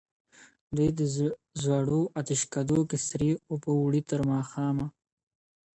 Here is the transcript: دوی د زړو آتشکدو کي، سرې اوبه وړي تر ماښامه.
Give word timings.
دوی 0.75 0.89
د 0.99 1.01
زړو 1.63 2.01
آتشکدو 2.19 2.79
کي، 2.89 2.97
سرې 3.07 3.31
اوبه 3.49 3.71
وړي 3.81 4.01
تر 4.09 4.19
ماښامه. 4.31 4.87